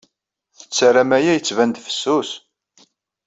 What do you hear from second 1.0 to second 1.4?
aya